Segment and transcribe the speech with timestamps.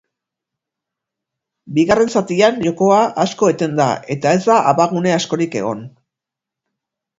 [1.75, 5.87] Bigarren zatian jokoa asko eten da, eta ez da abagune askorik egon.